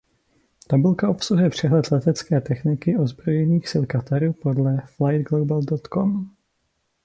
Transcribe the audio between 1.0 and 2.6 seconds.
obsahuje přehled letecké